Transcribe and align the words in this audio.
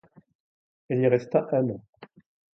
Elle 0.89 1.01
y 1.01 1.07
resta 1.07 1.47
un 1.51 1.69
an. 1.69 1.81